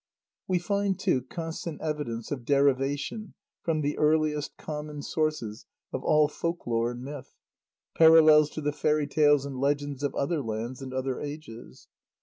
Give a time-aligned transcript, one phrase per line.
[0.47, 6.65] We find, too, constant evidence of derivation from the earliest, common sources of all folk
[6.65, 7.35] lore and myth;
[7.95, 11.87] parallels to the fairy tales and legends of other lands and other ages.